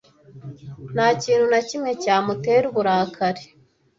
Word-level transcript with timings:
Nta 0.93 1.07
kintu 1.23 1.45
na 1.51 1.59
kimwe 1.67 1.91
cyamutera 2.01 2.65
uburakari. 2.71 3.43